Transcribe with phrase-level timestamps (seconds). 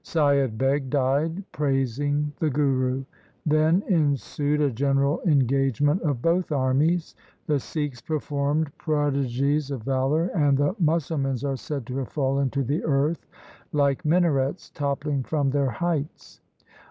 [0.03, 3.03] Saiyad Beg died praising the Guru.
[3.45, 7.13] Then ensued a general engage ment of both armies.
[7.45, 10.75] The Sikhs performed pro LIFE OF GURU GOBIND SINGH 163 digies of valour, and the
[10.83, 13.27] Musalmans are said to have fallen to the earth
[13.71, 16.41] like minarets toppling from their heights.